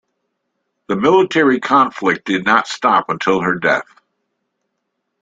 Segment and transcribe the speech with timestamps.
[0.87, 3.85] The military conflict did not stop until her death.